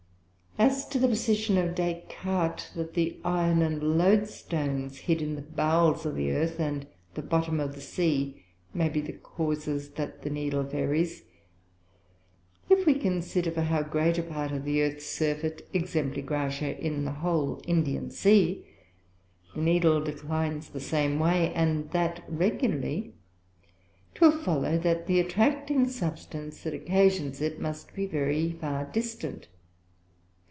[0.59, 5.41] As to the Position of Des Cartes, _that the Iron and Loadstones hid in the
[5.41, 6.85] Bowels of the Earth and
[7.15, 11.23] the Bottom of the Sea, may be the Causes that the Needle varies_;
[12.69, 15.93] if we consider for how great a part of the Earths Surface, ex.
[15.93, 16.55] gr.
[16.65, 18.63] in the whole Indian Sea,
[19.55, 23.15] the Needle declines the same way, and that regularly,
[24.13, 29.47] 'twill follow that the attracting Substance that occasions it, must be very far distant.